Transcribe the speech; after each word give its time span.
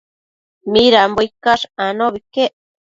Nidambo 0.71 1.19
icash 1.29 1.65
anobi 1.87 2.17
iquec 2.23 2.53